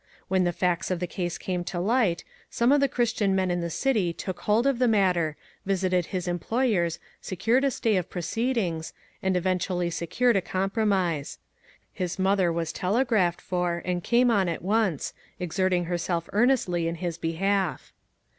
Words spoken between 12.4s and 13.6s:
was telegraphed